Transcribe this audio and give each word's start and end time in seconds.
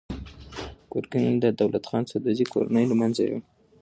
ګورګین 0.91 1.33
د 1.43 1.45
دولت 1.59 1.83
خان 1.89 2.03
سدوزي 2.11 2.45
کورنۍ 2.53 2.83
له 2.87 2.95
منځه 3.01 3.21
یووړه. 3.25 3.43